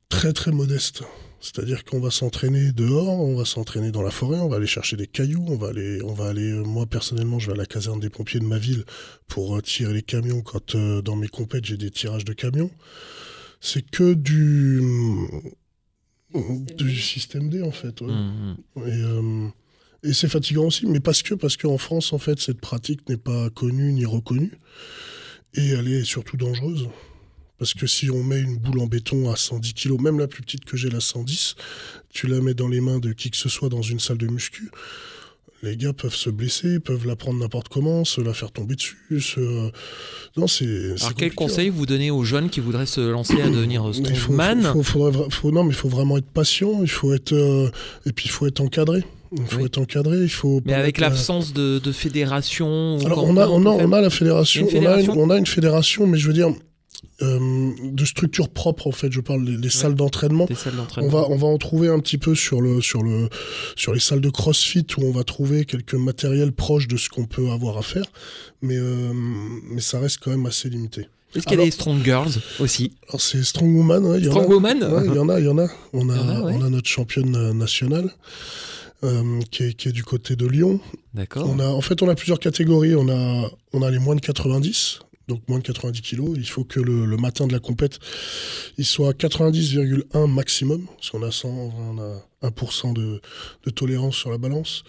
très 0.10 0.34
très 0.34 0.52
modeste. 0.52 1.04
C'est-à-dire 1.40 1.84
qu'on 1.86 2.00
va 2.00 2.10
s'entraîner 2.10 2.72
dehors, 2.72 3.20
on 3.20 3.36
va 3.36 3.46
s'entraîner 3.46 3.92
dans 3.92 4.02
la 4.02 4.10
forêt, 4.12 4.40
on 4.40 4.50
va 4.50 4.56
aller 4.58 4.68
chercher 4.68 4.98
des 4.98 5.06
cailloux, 5.08 5.46
on 5.48 5.56
va 5.56 5.68
aller, 5.70 6.02
on 6.04 6.14
va 6.14 6.28
aller. 6.30 6.52
euh, 6.52 6.64
moi 6.64 6.86
personnellement, 6.88 7.38
je 7.40 7.48
vais 7.48 7.54
à 7.54 7.58
la 7.58 7.66
caserne 7.66 8.00
des 8.00 8.10
pompiers 8.10 8.40
de 8.40 8.46
ma 8.46 8.58
ville 8.58 8.84
pour 9.28 9.56
euh, 9.56 9.62
tirer 9.62 9.94
les 9.94 10.02
camions 10.02 10.42
quand 10.42 10.76
euh, 10.76 11.02
dans 11.02 11.16
mes 11.16 11.28
compètes 11.28 11.66
j'ai 11.66 11.78
des 11.78 11.92
tirages 11.92 12.26
de 12.26 12.34
camions. 12.34 12.72
C'est 13.62 13.88
que 13.90 14.14
du 14.14 14.82
du 16.78 16.96
système 17.00 17.50
D 17.50 17.62
en 17.62 17.72
fait. 17.72 18.02
ouais. 18.02 18.14
Et, 18.78 18.82
euh, 19.04 19.48
et 20.04 20.14
c'est 20.14 20.28
fatigant 20.28 20.66
aussi, 20.66 20.86
mais 20.86 21.00
parce 21.00 21.24
que 21.24 21.34
parce 21.34 21.58
qu'en 21.58 21.78
France 21.78 22.14
en 22.14 22.18
fait 22.20 22.40
cette 22.40 22.62
pratique 22.62 23.08
n'est 23.10 23.18
pas 23.18 23.50
connue 23.50 23.94
ni 23.94 24.06
reconnue 24.06 24.54
et 25.54 25.70
elle 25.70 25.88
est 25.88 26.04
surtout 26.04 26.38
dangereuse. 26.38 26.88
Parce 27.60 27.74
que 27.74 27.88
si 27.88 28.12
on 28.12 28.22
met 28.24 28.40
une 28.40 28.58
boule 28.58 28.80
en 28.80 28.86
béton 28.86 29.32
à 29.32 29.36
110 29.36 29.74
kg, 29.74 30.00
même 30.00 30.20
la 30.20 30.28
plus 30.28 30.44
petite 30.44 30.64
que 30.66 30.78
j'ai, 30.78 30.90
la 30.90 31.00
110, 31.00 31.56
tu 32.14 32.28
la 32.28 32.40
mets 32.40 32.54
dans 32.54 32.68
les 32.68 32.82
mains 32.82 33.00
de 33.00 33.14
qui 33.14 33.32
que 33.32 33.38
ce 33.38 33.50
soit 33.50 33.70
dans 33.70 33.82
une 33.82 34.00
salle 34.00 34.18
de 34.20 34.28
muscu, 34.28 34.70
les 35.64 35.76
gars 35.76 35.92
peuvent 35.94 36.14
se 36.14 36.30
blesser, 36.30 36.80
peuvent 36.80 37.08
la 37.08 37.16
prendre 37.16 37.40
n'importe 37.40 37.68
comment, 37.70 38.06
se 38.06 38.22
la 38.22 38.34
faire 38.34 38.52
tomber 38.52 38.76
dessus. 38.76 38.98
Se... 39.20 39.72
Non, 40.38 40.46
c'est. 40.46 40.94
Alors 41.00 41.16
quel 41.16 41.30
hein. 41.30 41.36
conseil 41.36 41.70
vous 41.70 41.88
donnez 41.88 42.12
aux 42.12 42.24
jeunes 42.24 42.52
qui 42.52 42.60
voudraient 42.60 42.86
se 42.86 43.02
lancer 43.02 43.42
à 43.42 43.50
devenir 43.50 43.82
faut, 43.82 43.94
strongman 43.94 44.84
faut- 44.84 45.52
non, 45.52 45.64
mais 45.64 45.72
il 45.72 45.76
faut 45.76 45.90
vraiment 45.90 46.18
être 46.18 46.30
patient. 46.30 46.82
Il 46.84 46.90
faut 46.90 47.12
être 47.14 47.34
euh, 47.34 47.72
et 48.06 48.12
puis 48.12 48.26
il 48.28 48.32
faut 48.32 48.46
être 48.46 48.62
encadré. 48.62 49.04
Il 49.36 49.44
faut 49.46 49.58
Oui. 49.58 49.66
être 49.66 49.80
encadré. 49.80 50.20
Il 50.22 50.30
faut. 50.30 50.62
Mais 50.64 50.74
avec 50.76 51.00
euh, 51.00 51.02
l'absence 51.02 51.54
de, 51.54 51.80
de 51.80 51.92
fédération 51.92 53.00
Alors 53.04 53.24
on 53.24 53.36
a, 53.36 53.48
on 53.48 53.66
a, 53.66 53.70
on 53.70 53.92
a 53.94 54.02
la 54.02 54.02
on 54.02 54.02
a 54.04 54.04
une- 54.04 54.10
fédération 54.12 54.68
On 55.18 55.30
a 55.32 55.38
une 55.38 55.48
fédération, 55.48 56.06
mais 56.06 56.20
je 56.20 56.28
veux 56.28 56.34
dire 56.34 56.50
euh, 57.22 57.72
de 57.84 58.06
structure 58.06 58.50
propre 58.50 58.88
en 58.88 58.92
fait. 58.92 59.12
Je 59.12 59.22
parle 59.22 59.46
des, 59.46 59.58
des 59.58 59.70
salles 59.70 59.96
d'entraînement. 59.96 60.48
On 60.98 61.08
va, 61.08 61.26
on 61.30 61.36
va 61.38 61.48
en 61.48 61.58
trouver 61.58 61.88
un 61.90 62.00
petit 62.00 62.18
peu 62.18 62.36
sur, 62.36 62.62
le, 62.62 62.82
sur, 62.82 63.04
le, 63.04 63.30
sur 63.76 63.94
les 63.94 64.00
salles 64.00 64.22
de 64.22 64.30
crossfit 64.30 64.86
où 64.98 65.04
on 65.06 65.12
va 65.12 65.24
trouver 65.24 65.66
quelques 65.66 65.94
matériels 65.96 66.52
proches 66.52 66.88
de 66.88 66.98
ce 66.98 67.10
qu'on 67.10 67.26
peut 67.26 67.50
avoir 67.50 67.78
à 67.78 67.82
faire, 67.82 68.06
mais, 68.62 68.78
euh, 68.78 69.12
mais 69.14 69.82
ça 69.82 70.00
reste 70.00 70.20
quand 70.22 70.32
même 70.32 70.46
assez 70.46 70.70
limité. 70.70 71.08
Est-ce 71.36 71.46
qu'il 71.46 71.60
y 71.60 71.62
a 71.62 71.66
des 71.66 71.72
strong 71.72 72.02
girls 72.04 72.32
aussi? 72.60 72.94
Alors 73.10 73.20
c'est 73.22 73.44
Strong 73.44 73.76
Woman, 73.76 74.06
ouais, 74.06 74.20
il 74.20 74.26
y 74.26 74.28
en 74.28 74.32
a. 74.32 74.34
Strong 74.36 74.50
woman 74.50 74.84
Ouais, 74.84 75.04
il 75.06 75.14
y 75.14 75.20
en 75.20 75.30
a, 75.30 75.40
il 75.40 75.46
y 75.46 75.50
en 75.50 75.58
a. 75.58 75.68
On 75.94 76.10
a, 76.10 76.16
Il 76.16 76.20
y 76.20 76.24
en 76.24 76.30
a, 76.30 76.42
ouais. 76.42 76.54
on 76.56 76.64
a 76.64 76.70
notre 76.70 76.88
championne 76.90 77.36
euh, 77.36 77.54
nationale. 77.54 78.10
euh, 79.04 79.40
qui, 79.52 79.64
est, 79.64 79.74
qui 79.74 79.90
est 79.90 79.92
du 79.92 80.04
côté 80.04 80.36
de 80.36 80.48
Lyon. 80.48 80.80
D'accord. 81.14 81.48
On 81.50 81.60
a, 81.60 81.68
en 81.68 81.82
fait, 81.82 82.02
on 82.02 82.10
a 82.10 82.16
plusieurs 82.16 82.40
catégories. 82.40 82.96
On 82.96 83.10
a, 83.10 83.50
on 83.74 83.82
a 83.84 83.92
les 83.92 84.00
moins 84.00 84.16
de 84.16 84.22
90, 84.22 85.00
donc 85.28 85.42
moins 85.48 85.60
de 85.60 85.64
90 85.64 86.02
kilos. 86.02 86.30
Il 86.36 86.48
faut 86.48 86.64
que 86.64 86.80
le, 86.80 87.06
le 87.06 87.18
matin 87.18 87.48
de 87.48 87.54
la 87.54 87.60
compète, 87.60 88.00
il 88.78 88.86
soit 88.86 89.10
à 89.10 89.12
90,1 89.12 90.28
maximum. 90.32 90.86
Parce 90.86 91.10
qu'on 91.10 91.24
a 91.24 91.32
100, 91.32 91.50
on 91.50 91.98
a 92.00 92.50
1% 92.50 92.94
de, 92.94 93.22
de 93.66 93.70
tolérance 93.70 94.16
sur 94.16 94.32
la 94.32 94.38
balance. 94.38 94.84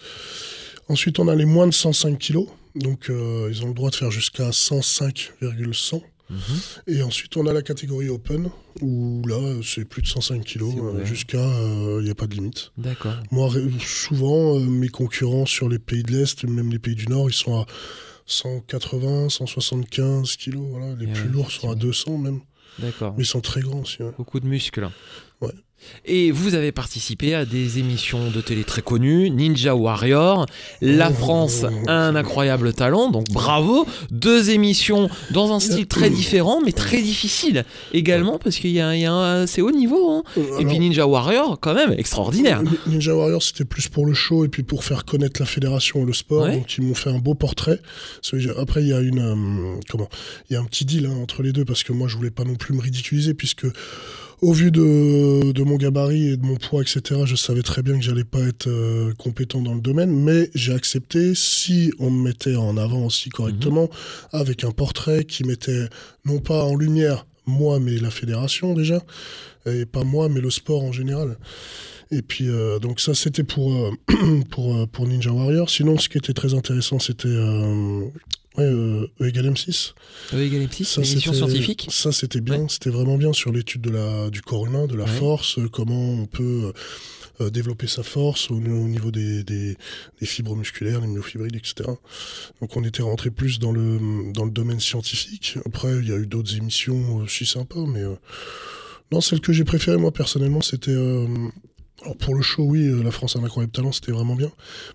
Ensuite, 0.87 1.19
on 1.19 1.27
a 1.27 1.35
les 1.35 1.45
moins 1.45 1.67
de 1.67 1.73
105 1.73 2.17
kilos. 2.17 2.47
Donc, 2.75 3.09
euh, 3.09 3.49
ils 3.51 3.63
ont 3.63 3.67
le 3.67 3.73
droit 3.73 3.89
de 3.89 3.95
faire 3.95 4.11
jusqu'à 4.11 4.51
105,100. 4.51 6.01
Mhm. 6.29 6.39
Et 6.87 7.01
ensuite, 7.01 7.35
on 7.37 7.47
a 7.47 7.53
la 7.53 7.63
catégorie 7.63 8.09
open, 8.09 8.49
où 8.81 9.23
là, 9.27 9.59
c'est 9.63 9.83
plus 9.83 10.03
de 10.03 10.07
105 10.07 10.43
kilos, 10.43 10.75
euh, 10.77 11.03
jusqu'à, 11.03 11.43
il 11.99 12.03
n'y 12.03 12.11
a 12.11 12.15
pas 12.15 12.27
de 12.27 12.35
limite. 12.35 12.71
D'accord. 12.77 13.15
Moi, 13.31 13.51
souvent, 13.79 14.57
euh, 14.57 14.59
mes 14.59 14.89
concurrents 14.89 15.47
sur 15.47 15.67
les 15.69 15.79
pays 15.79 16.03
de 16.03 16.11
l'Est, 16.11 16.43
même 16.43 16.71
les 16.71 16.77
pays 16.77 16.95
du 16.95 17.07
Nord, 17.07 17.29
ils 17.29 17.33
sont 17.33 17.59
à 17.59 17.65
180, 18.29 19.29
175 19.29 20.35
kilos. 20.37 20.65
Voilà. 20.69 20.95
Les 20.95 21.05
Et 21.05 21.07
plus 21.11 21.23
ouais, 21.23 21.29
lourds 21.29 21.51
sont 21.51 21.69
à 21.71 21.75
200 21.75 22.17
même. 22.17 22.41
D'accord. 22.77 23.13
Mais 23.17 23.23
ils 23.23 23.27
sont 23.27 23.41
très 23.41 23.61
grands 23.61 23.79
aussi. 23.81 24.01
ouais. 24.03 24.11
Beaucoup 24.17 24.39
de 24.39 24.47
muscles. 24.47 24.87
Ouais. 25.41 25.51
Et 26.05 26.31
vous 26.31 26.55
avez 26.55 26.71
participé 26.71 27.33
à 27.35 27.45
des 27.45 27.79
émissions 27.79 28.29
de 28.31 28.41
télé 28.41 28.63
très 28.63 28.81
connues, 28.81 29.29
Ninja 29.29 29.75
Warrior, 29.75 30.45
La. 30.81 31.09
France 31.11 31.65
a 31.87 31.93
un 31.93 32.15
incroyable 32.15 32.73
talent, 32.73 33.09
donc 33.09 33.25
bravo. 33.31 33.85
Deux 34.11 34.49
émissions 34.51 35.09
dans 35.31 35.51
un 35.53 35.59
style 35.59 35.87
très 35.87 36.09
différent, 36.09 36.61
mais 36.63 36.71
très 36.71 37.01
difficile 37.01 37.65
également, 37.93 38.37
parce 38.39 38.57
qu'il 38.57 38.71
y 38.71 38.79
a, 38.81 38.95
il 38.95 39.01
y 39.01 39.05
a 39.05 39.11
un 39.13 39.43
assez 39.43 39.61
haut 39.61 39.71
niveau. 39.71 40.09
hein. 40.11 40.23
Et 40.59 40.65
puis 40.65 40.79
Ninja 40.79 41.05
Warrior, 41.07 41.59
quand 41.59 41.73
même, 41.73 41.93
extraordinaire. 41.93 42.61
Ni- 42.63 42.93
Ninja 42.93 43.15
Warrior, 43.15 43.41
c'était 43.43 43.65
plus 43.65 43.87
pour 43.87 44.05
le 44.05 44.13
show 44.13 44.45
et 44.45 44.47
puis 44.47 44.63
pour 44.63 44.83
faire 44.83 45.05
connaître 45.05 45.39
la 45.41 45.45
fédération 45.45 46.03
et 46.03 46.05
le 46.05 46.13
sport. 46.13 46.43
Ouais. 46.43 46.53
Donc, 46.57 46.77
ils 46.77 46.83
m'ont 46.83 46.95
fait 46.95 47.09
un 47.09 47.19
beau 47.19 47.33
portrait. 47.35 47.79
Après, 48.57 48.81
il 48.81 48.87
y 48.89 48.93
a 48.93 48.99
une, 49.01 49.19
euh, 49.19 49.79
comment 49.89 50.09
Il 50.49 50.53
y 50.53 50.55
a 50.55 50.59
un 50.59 50.65
petit 50.65 50.85
deal 50.85 51.05
hein, 51.07 51.15
entre 51.21 51.41
les 51.43 51.51
deux 51.51 51.65
parce 51.65 51.83
que 51.83 51.91
moi, 51.93 52.07
je 52.07 52.15
voulais 52.17 52.31
pas 52.31 52.43
non 52.43 52.55
plus 52.55 52.73
me 52.73 52.81
ridiculiser 52.81 53.33
puisque, 53.33 53.65
au 54.41 54.53
vu 54.53 54.71
de, 54.71 55.51
de 55.51 55.63
mon 55.63 55.75
gabarit 55.75 56.29
et 56.29 56.37
de 56.37 56.45
mon 56.45 56.55
poids, 56.55 56.81
etc., 56.81 57.21
je 57.25 57.35
savais 57.35 57.61
très 57.61 57.81
bien 57.81 57.97
que 57.97 58.03
j'allais 58.03 58.23
pas 58.23 58.39
être 58.39 58.67
euh, 58.67 59.13
compétent 59.17 59.61
dans 59.61 59.73
le 59.73 59.81
domaine. 59.81 60.11
Mais 60.11 60.49
j'ai 60.55 60.73
accepté 60.73 61.35
si 61.35 61.91
on 61.99 62.09
me 62.09 62.23
mettait 62.23 62.55
en 62.55 62.77
avant 62.77 63.05
aussi 63.05 63.29
correctement 63.29 63.89
avec 64.31 64.63
un 64.63 64.71
portrait 64.71 65.25
qui 65.25 65.43
mettait 65.43 65.87
non 66.25 66.39
pas 66.39 66.63
en 66.63 66.75
lumière 66.75 67.25
moi, 67.45 67.79
mais 67.79 67.97
la 67.97 68.11
fédération 68.11 68.73
déjà, 68.75 69.01
et 69.65 69.85
pas 69.85 70.03
moi, 70.03 70.29
mais 70.29 70.39
le 70.39 70.51
sport 70.51 70.83
en 70.83 70.91
général. 70.91 71.37
Et 72.11 72.21
puis, 72.21 72.49
euh, 72.49 72.79
donc 72.79 72.99
ça, 72.99 73.13
c'était 73.13 73.43
pour, 73.43 73.73
euh, 73.73 73.91
pour, 74.49 74.87
pour 74.87 75.07
Ninja 75.07 75.31
Warrior. 75.31 75.69
Sinon, 75.69 75.97
ce 75.97 76.09
qui 76.09 76.17
était 76.17 76.33
très 76.33 76.53
intéressant, 76.53 76.99
c'était 76.99 77.27
euh, 77.27 78.05
ouais, 78.59 78.65
euh, 78.65 79.07
E 79.21 79.27
égale 79.27 79.51
M6. 79.51 79.93
E 80.33 80.37
égale 80.41 80.63
M6, 80.67 80.83
Ça, 80.85 81.01
émission 81.01 81.33
scientifique. 81.33 81.87
Ça, 81.89 82.11
c'était 82.11 82.41
bien. 82.41 82.59
Ouais. 82.61 82.65
C'était 82.69 82.89
vraiment 82.89 83.17
bien 83.17 83.33
sur 83.33 83.51
l'étude 83.51 83.81
de 83.81 83.89
la, 83.89 84.29
du 84.29 84.41
corps 84.41 84.65
humain, 84.65 84.87
de 84.87 84.95
la 84.95 85.05
Ouais. 85.05 85.09
force, 85.11 85.57
euh, 85.59 85.67
comment 85.67 86.11
on 86.13 86.25
peut 86.25 86.71
euh, 87.41 87.49
développer 87.49 87.87
sa 87.87 88.03
force 88.03 88.51
au, 88.51 88.55
au 88.55 88.59
niveau 88.59 89.11
des, 89.11 89.43
des, 89.43 89.77
des 90.19 90.25
fibres 90.25 90.55
musculaires, 90.55 90.99
les 91.01 91.07
myofibrides, 91.07 91.55
etc. 91.55 91.89
Donc, 92.61 92.75
on 92.75 92.83
était 92.83 93.01
rentré 93.03 93.31
plus 93.31 93.59
dans 93.59 93.71
le, 93.71 94.31
dans 94.33 94.45
le 94.45 94.51
domaine 94.51 94.79
scientifique. 94.79 95.57
Après, 95.65 95.97
il 95.99 96.07
y 96.09 96.11
a 96.11 96.17
eu 96.17 96.27
d'autres 96.27 96.55
émissions 96.57 97.15
aussi 97.17 97.45
sympas, 97.45 97.85
mais 97.87 98.01
euh, 98.03 98.15
non, 99.11 99.21
celle 99.21 99.39
que 99.41 99.53
j'ai 99.53 99.63
préférée, 99.63 99.97
moi, 99.97 100.11
personnellement, 100.11 100.61
c'était. 100.61 100.93
Alors 102.01 102.15
pour 102.17 102.35
le 102.35 102.41
show, 102.41 102.63
oui, 102.63 102.87
euh, 102.87 103.03
la 103.03 103.11
France 103.11 103.35
a 103.35 103.39
un 103.39 103.43
incroyable 103.43 103.71
talent, 103.73 103.91
c'était 103.91 104.11
vraiment 104.11 104.35
bien. 104.35 104.51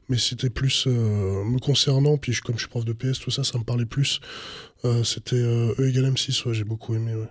Mais 0.09 0.19
c'était 0.19 0.51
plus 0.51 0.85
euh, 0.87 1.45
me 1.45 1.59
concernant, 1.59 2.17
puis 2.19 2.33
je- 2.33 2.41
comme 2.43 2.55
je 2.57 2.61
suis 2.61 2.69
prof 2.69 2.85
de 2.85 2.93
PS, 2.93 3.19
tout 3.19 3.31
ça, 3.31 3.45
ça 3.45 3.59
me 3.59 3.65
parlait 3.65 3.85
plus. 3.87 4.21
Euh, 4.85 5.05
c'était 5.05 5.37
euh, 5.37 5.75
E 5.79 5.89
égale 5.89 6.11
M6, 6.13 6.47
ouais, 6.49 6.55
j'ai 6.55 6.65
beaucoup 6.65 6.95
aimé. 6.95 7.15
Ouais. 7.15 7.29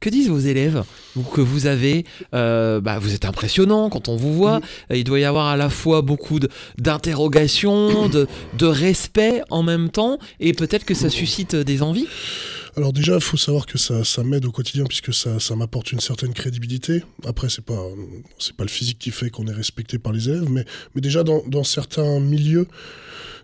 Que 0.00 0.10
disent 0.10 0.28
vos 0.28 0.38
élèves 0.38 0.82
que 1.32 1.40
vous 1.40 1.66
avez 1.66 2.04
euh, 2.34 2.80
bah, 2.80 2.98
Vous 2.98 3.14
êtes 3.14 3.24
impressionnant 3.24 3.88
quand 3.88 4.08
on 4.08 4.16
vous 4.16 4.34
voit. 4.34 4.60
Euh, 4.90 4.96
Il 4.96 5.04
doit 5.04 5.20
y 5.20 5.24
avoir 5.24 5.46
à 5.46 5.56
la 5.56 5.68
fois 5.70 6.02
beaucoup 6.02 6.40
de- 6.40 6.48
d'interrogations, 6.78 8.08
de, 8.08 8.26
de 8.58 8.66
respect 8.66 9.42
en 9.50 9.62
même 9.62 9.90
temps, 9.90 10.18
et 10.40 10.52
peut-être 10.52 10.84
que 10.84 10.94
ça 10.94 11.10
suscite 11.10 11.54
des 11.54 11.82
envies. 11.82 12.06
Alors 12.76 12.92
déjà, 12.92 13.16
il 13.16 13.20
faut 13.20 13.36
savoir 13.36 13.66
que 13.66 13.78
ça, 13.78 14.22
m'aide 14.22 14.44
au 14.44 14.52
quotidien 14.52 14.84
puisque 14.84 15.12
ça, 15.12 15.56
m'apporte 15.56 15.92
une 15.92 16.00
certaine 16.00 16.32
crédibilité. 16.32 17.02
Après, 17.26 17.48
c'est 17.48 17.64
pas 17.64 17.82
pas 18.56 18.64
le 18.64 18.70
physique 18.70 18.98
qui 18.98 19.10
fait 19.10 19.30
qu'on 19.30 19.46
est 19.46 19.52
respecté 19.52 19.98
par 19.98 20.12
les 20.12 20.28
élèves, 20.28 20.48
mais, 20.50 20.64
déjà 20.96 21.24
dans, 21.24 21.64
certains 21.64 22.20
milieux, 22.20 22.66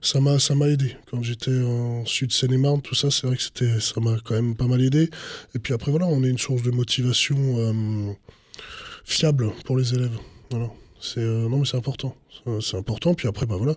ça 0.01 0.21
m'a 0.21 0.69
aidé. 0.69 0.97
Quand 1.11 1.23
j'étais 1.23 1.63
en 1.63 2.05
Sud 2.07 2.33
Seine-et-Marne, 2.33 2.83
tout 2.83 2.95
ça, 2.95 3.11
c'est 3.11 3.27
vrai 3.27 3.37
que 3.37 3.81
ça 3.81 4.01
m'a 4.01 4.17
quand 4.25 4.35
même 4.35 4.55
pas 4.55 4.67
mal 4.67 4.83
aidé. 4.83 5.11
Et 5.55 5.59
puis 5.59 5.75
après 5.75 5.91
voilà, 5.91 6.07
on 6.07 6.23
est 6.23 6.29
une 6.29 6.39
source 6.39 6.63
de 6.63 6.71
motivation 6.71 7.37
euh, 7.59 8.13
fiable 9.05 9.53
pour 9.65 9.77
les 9.77 9.95
élèves. 9.95 10.19
Voilà. 10.51 10.71
C'est 11.01 11.21
euh, 11.21 11.49
non 11.49 11.59
mais 11.59 11.67
c'est 11.67 11.77
important. 11.77 12.17
C'est- 12.61 12.77
important. 12.77 13.15
Puis 13.15 13.29
après 13.29 13.47
bah 13.47 13.57
voilà, 13.57 13.75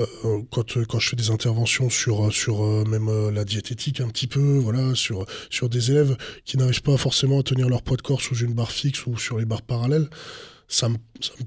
euh, 0.00 0.06
quand 0.50 0.76
euh, 0.76 0.84
quand 0.84 0.98
je 0.98 1.08
fais 1.10 1.16
des 1.16 1.30
interventions 1.30 1.88
sur 1.90 2.32
sur 2.32 2.62
même 2.86 3.30
la 3.30 3.44
diététique 3.44 4.00
un 4.00 4.08
petit 4.08 4.26
peu, 4.26 4.58
voilà, 4.58 4.94
sur 4.94 5.24
sur 5.50 5.68
des 5.68 5.90
élèves 5.90 6.16
qui 6.44 6.56
n'arrivent 6.56 6.82
pas 6.82 6.96
forcément 6.96 7.40
à 7.40 7.42
tenir 7.42 7.68
leur 7.68 7.82
poids 7.82 7.96
de 7.96 8.02
corps 8.02 8.20
sous 8.20 8.36
une 8.38 8.54
barre 8.54 8.72
fixe 8.72 9.06
ou 9.06 9.16
sur 9.18 9.38
les 9.38 9.44
barres 9.44 9.62
parallèles, 9.62 10.08
ça 10.68 10.88
me 10.88 10.96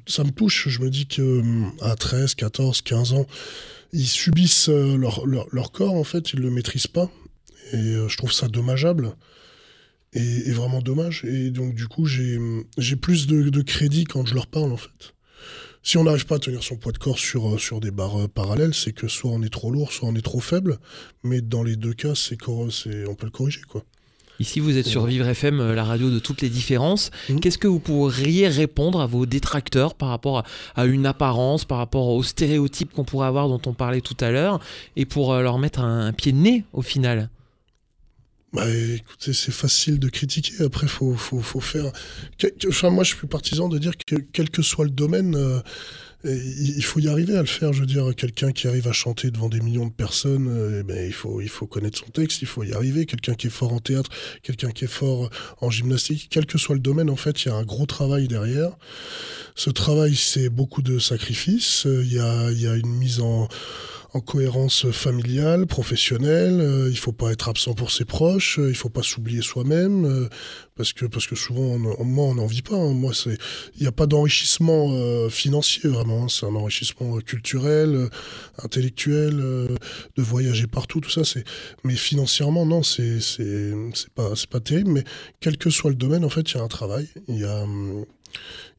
ça, 0.07 0.23
me- 0.23 0.31
touche. 0.31 0.67
Je 0.69 0.81
me 0.81 0.89
dis 0.89 1.07
que 1.07 1.21
hum, 1.39 1.71
à 1.81 1.95
13, 1.95 2.35
14, 2.35 2.81
15 2.81 3.13
ans, 3.13 3.27
ils 3.93 4.07
subissent 4.07 4.69
leur, 4.69 5.25
leur 5.25 5.47
leur 5.51 5.71
corps 5.71 5.95
en 5.95 6.03
fait, 6.03 6.33
ils 6.33 6.39
le 6.39 6.49
maîtrisent 6.51 6.87
pas. 6.87 7.09
Et 7.73 7.95
je 8.07 8.17
trouve 8.17 8.31
ça 8.33 8.47
dommageable. 8.47 9.15
Et, 10.13 10.49
et 10.49 10.51
vraiment 10.51 10.81
dommage. 10.81 11.23
Et 11.25 11.51
donc, 11.51 11.73
du 11.73 11.87
coup, 11.87 12.05
j'ai 12.05 12.95
plus 12.97 13.27
de, 13.27 13.49
de 13.49 13.61
crédit 13.61 14.03
quand 14.03 14.25
je 14.25 14.35
leur 14.35 14.47
parle, 14.47 14.71
en 14.71 14.77
fait. 14.77 15.13
Si 15.83 15.97
on 15.97 16.03
n'arrive 16.03 16.27
pas 16.27 16.35
à 16.35 16.39
tenir 16.39 16.61
son 16.63 16.75
poids 16.75 16.91
de 16.91 16.99
corps 16.99 17.17
sur, 17.17 17.55
euh, 17.55 17.57
sur 17.57 17.79
des 17.79 17.89
barres 17.89 18.21
euh, 18.21 18.27
parallèles, 18.27 18.75
c'est 18.75 18.93
que 18.93 19.07
soit 19.07 19.31
on 19.31 19.41
est 19.41 19.49
trop 19.49 19.71
lourd, 19.71 19.91
soit 19.91 20.07
on 20.07 20.15
est 20.15 20.21
trop 20.21 20.39
faible. 20.39 20.77
Mais 21.23 21.41
dans 21.41 21.63
les 21.63 21.75
deux 21.75 21.93
cas, 21.93 22.13
c'est 22.13 22.37
on 22.47 23.15
peut 23.15 23.25
le 23.25 23.31
corriger, 23.31 23.61
quoi. 23.67 23.83
Ici, 24.39 24.59
vous 24.59 24.77
êtes 24.77 24.87
sur 24.87 25.05
Vivre 25.05 25.27
FM, 25.27 25.59
euh, 25.59 25.75
la 25.75 25.83
radio 25.83 26.09
de 26.11 26.19
toutes 26.19 26.41
les 26.41 26.49
différences. 26.49 27.09
Mhm. 27.29 27.39
Qu'est-ce 27.39 27.57
que 27.57 27.67
vous 27.67 27.79
pourriez 27.79 28.47
répondre 28.47 29.01
à 29.01 29.07
vos 29.07 29.25
détracteurs 29.25 29.95
par 29.95 30.09
rapport 30.09 30.43
à, 30.75 30.85
une 30.85 31.05
apparence, 31.07 31.65
par 31.65 31.79
rapport 31.79 32.07
aux 32.09 32.23
stéréotypes 32.23 32.93
qu'on 32.93 33.03
pourrait 33.03 33.27
avoir 33.27 33.49
dont 33.49 33.61
on 33.65 33.73
parlait 33.73 34.01
tout 34.01 34.17
à 34.19 34.29
l'heure, 34.29 34.59
et 34.95 35.05
pour 35.05 35.33
leur 35.35 35.57
mettre 35.57 35.79
un, 35.79 36.07
un 36.07 36.13
pied 36.13 36.31
de 36.31 36.37
nez 36.37 36.63
au 36.73 36.81
final? 36.81 37.29
Bah, 38.53 38.69
écoutez, 38.69 39.31
c'est 39.31 39.53
facile 39.53 39.97
de 39.97 40.09
critiquer. 40.09 40.63
Après, 40.63 40.87
faut, 40.87 41.15
faut, 41.15 41.39
faut 41.39 41.61
faire. 41.61 41.91
Enfin, 42.67 42.89
moi, 42.89 43.05
je 43.05 43.15
suis 43.15 43.27
partisan 43.27 43.69
de 43.69 43.77
dire 43.77 43.93
que 43.95 44.15
quel 44.33 44.49
que 44.49 44.61
soit 44.61 44.83
le 44.83 44.91
domaine, 44.91 45.35
euh, 45.35 45.61
il 46.25 46.75
il 46.75 46.83
faut 46.83 46.99
y 46.99 47.07
arriver 47.07 47.37
à 47.37 47.41
le 47.41 47.47
faire. 47.47 47.71
Je 47.71 47.79
veux 47.79 47.85
dire, 47.85 48.13
quelqu'un 48.15 48.51
qui 48.51 48.67
arrive 48.67 48.89
à 48.89 48.91
chanter 48.91 49.31
devant 49.31 49.47
des 49.47 49.61
millions 49.61 49.85
de 49.85 49.93
personnes, 49.93 50.49
euh, 50.49 50.81
eh 50.81 50.83
ben, 50.83 51.07
il 51.07 51.13
faut, 51.13 51.39
il 51.39 51.47
faut 51.47 51.65
connaître 51.65 51.97
son 51.97 52.11
texte, 52.11 52.41
il 52.41 52.47
faut 52.47 52.63
y 52.63 52.73
arriver. 52.73 53.05
Quelqu'un 53.05 53.35
qui 53.35 53.47
est 53.47 53.51
fort 53.51 53.71
en 53.71 53.79
théâtre, 53.79 54.09
quelqu'un 54.43 54.71
qui 54.71 54.83
est 54.83 54.93
fort 54.99 55.29
en 55.61 55.69
gymnastique, 55.69 56.27
quel 56.29 56.45
que 56.45 56.57
soit 56.57 56.75
le 56.75 56.81
domaine, 56.81 57.09
en 57.09 57.15
fait, 57.15 57.45
il 57.45 57.47
y 57.47 57.51
a 57.51 57.55
un 57.55 57.63
gros 57.63 57.85
travail 57.85 58.27
derrière. 58.27 58.71
Ce 59.55 59.69
travail, 59.69 60.15
c'est 60.15 60.49
beaucoup 60.49 60.81
de 60.81 60.99
sacrifices. 60.99 61.85
Euh, 61.85 62.03
Il 62.03 62.13
y 62.13 62.19
a, 62.19 62.51
il 62.51 62.61
y 62.61 62.67
a 62.67 62.75
une 62.75 62.93
mise 62.97 63.21
en 63.21 63.47
en 64.13 64.19
cohérence 64.19 64.91
familiale, 64.91 65.67
professionnelle. 65.67 66.59
euh, 66.59 66.89
il 66.89 66.97
faut 66.97 67.13
pas 67.13 67.31
être 67.31 67.47
absent 67.49 67.73
pour 67.73 67.91
ses 67.91 68.03
proches. 68.05 68.59
euh, 68.59 68.69
il 68.69 68.75
faut 68.75 68.89
pas 68.89 69.03
s'oublier 69.03 69.41
soi-même 69.41 70.05
euh, 70.05 70.27
parce 70.75 70.91
que 70.93 71.05
parce 71.05 71.27
que 71.27 71.35
souvent, 71.35 71.61
on, 71.63 72.03
moi, 72.03 72.25
on 72.25 72.35
n'en 72.35 72.45
vit 72.45 72.61
pas. 72.61 72.75
hein. 72.75 72.91
Moi, 72.93 73.13
c'est 73.13 73.37
il 73.75 73.81
n'y 73.81 73.87
a 73.87 73.91
pas 73.93 74.07
d'enrichissement 74.07 74.89
euh, 74.91 75.29
financier 75.29 75.89
vraiment. 75.89 76.23
hein. 76.23 76.27
C'est 76.29 76.45
un 76.45 76.55
enrichissement 76.55 77.17
culturel, 77.21 77.95
euh, 77.95 78.09
intellectuel, 78.63 79.37
de 79.37 80.21
voyager 80.21 80.67
partout, 80.67 80.99
tout 80.99 81.09
ça. 81.09 81.23
C'est 81.23 81.43
mais 81.85 81.95
financièrement, 81.95 82.65
non, 82.65 82.83
c'est 82.83 83.21
c'est 83.21 83.71
c'est 83.93 84.09
pas 84.09 84.35
c'est 84.35 84.49
pas 84.49 84.59
terrible. 84.59 84.91
Mais 84.91 85.03
quel 85.39 85.57
que 85.57 85.69
soit 85.69 85.89
le 85.89 85.95
domaine, 85.95 86.25
en 86.25 86.29
fait, 86.29 86.51
il 86.51 86.55
y 86.55 86.59
a 86.59 86.63
un 86.63 86.67
travail. 86.67 87.07
Il 87.27 87.39
y 87.39 87.45
a 87.45 87.65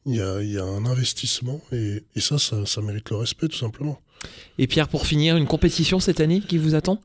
il 0.05 0.15
y 0.15 0.21
a, 0.21 0.41
il 0.41 0.51
y 0.51 0.57
a 0.57 0.63
un 0.63 0.85
investissement 0.85 1.61
et, 1.71 2.03
et 2.15 2.19
ça, 2.21 2.37
ça, 2.39 2.65
ça 2.65 2.81
mérite 2.81 3.09
le 3.09 3.17
respect 3.17 3.47
tout 3.47 3.57
simplement. 3.57 3.99
Et 4.57 4.67
Pierre, 4.67 4.87
pour 4.87 5.07
finir, 5.07 5.37
une 5.37 5.47
compétition 5.47 5.99
cette 5.99 6.19
année 6.19 6.41
qui 6.41 6.57
vous 6.57 6.75
attend? 6.75 6.99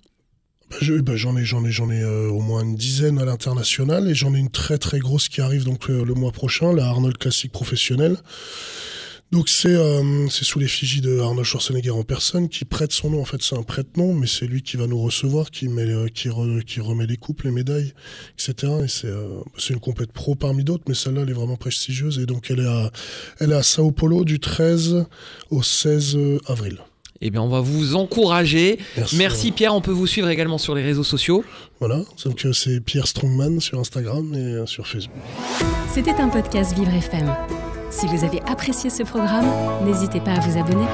Bah, 0.71 0.77
bah, 1.03 1.17
j'en 1.17 1.37
ai, 1.37 1.45
j'en 1.45 1.65
ai, 1.65 1.71
j'en 1.71 1.91
ai 1.91 2.03
euh, 2.03 2.29
au 2.29 2.41
moins 2.41 2.63
une 2.63 2.77
dizaine 2.77 3.19
à 3.19 3.25
l'international 3.25 4.09
et 4.09 4.15
j'en 4.15 4.35
ai 4.35 4.39
une 4.39 4.51
très 4.51 4.77
très 4.77 4.99
grosse 4.99 5.29
qui 5.29 5.41
arrive 5.41 5.65
donc 5.65 5.89
euh, 5.89 6.05
le 6.05 6.15
mois 6.15 6.33
prochain, 6.33 6.73
la 6.75 6.87
Arnold 6.87 7.17
Classic 7.17 7.51
professionnelle. 7.51 8.19
Donc 9.31 9.51
c'est 9.51 9.75
euh, 9.75 10.27
c'est 10.29 10.45
sous 10.45 10.59
l'effigie 10.59 11.03
de 11.03 11.21
Arnold 11.21 11.47
Schwarzenegger 11.47 11.91
en 11.91 12.03
personne 12.03 12.49
qui 12.49 12.65
prête 12.65 12.93
son 12.93 13.11
nom. 13.11 13.21
En 13.21 13.27
fait, 13.27 13.43
c'est 13.43 13.57
un 13.57 13.63
prête-nom, 13.63 14.15
mais 14.15 14.27
c'est 14.27 14.47
lui 14.47 14.63
qui 14.63 14.79
va 14.79 14.87
nous 14.87 15.01
recevoir, 15.01 15.51
qui 15.51 15.69
met 15.69 15.87
qui, 16.13 16.29
re- 16.29 16.63
qui 16.63 16.81
remet 16.81 17.07
les 17.07 17.19
coupes, 17.19 17.43
les 17.43 17.51
médailles, 17.51 17.93
etc. 18.39 18.73
Et 18.85 18.89
c'est 18.89 19.13
c'est 19.59 19.75
une 19.75 19.81
compète 19.81 20.13
pro 20.13 20.35
parmi 20.35 20.65
d'autres, 20.65 20.85
mais 20.89 20.95
celle-là 20.95 21.23
elle 21.23 21.31
est 21.31 21.35
vraiment 21.35 21.57
prestigieuse 21.57 22.19
et 22.19 22.25
donc 22.27 22.51
elle 22.51 22.61
est 22.61 22.67
à 22.67 22.91
elle 23.39 23.53
est 23.53 23.57
à 23.57 23.63
Sao 23.63 23.91
Paulo 23.91 24.25
du 24.25 24.41
13 24.41 25.05
au 25.51 25.63
16 25.63 26.19
avril. 26.47 26.79
Eh 27.21 27.31
bien, 27.31 27.43
on 27.43 27.49
va 27.49 27.61
vous 27.61 27.97
encourager. 27.97 28.79
Merci. 28.97 29.17
Merci 29.17 29.53
Pierre, 29.53 29.75
on 29.75 29.81
peut 29.81 29.91
vous 29.91 30.07
suivre 30.07 30.29
également 30.29 30.59
sur 30.59 30.75
les 30.75 30.83
réseaux 30.83 31.05
sociaux. 31.05 31.45
Voilà, 31.81 32.01
donc 32.25 32.45
euh, 32.45 32.53
c'est 32.53 32.81
Pierre 32.81 33.07
Strongman 33.07 33.61
sur 33.61 33.79
Instagram 33.79 34.33
et 34.35 34.39
euh, 34.39 34.67
sur 34.67 34.87
Facebook. 34.87 35.17
C'était 35.93 36.15
un 36.15 36.29
podcast 36.29 36.77
Vivre 36.77 36.93
FM. 36.95 37.35
Si 37.91 38.07
vous 38.07 38.25
avez 38.25 38.41
apprécié 38.43 38.91
ce 38.91 39.03
programme, 39.03 39.47
n'hésitez 39.85 40.21
pas 40.21 40.33
à 40.33 40.41
vous 40.41 40.59
abonner. 40.59 40.87